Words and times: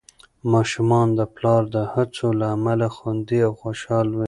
ماشومان 0.53 1.07
د 1.19 1.21
پلار 1.35 1.63
د 1.75 1.77
هڅو 1.93 2.27
له 2.39 2.45
امله 2.55 2.87
خوندي 2.95 3.39
او 3.47 3.51
خوشحال 3.61 4.07
وي. 4.17 4.19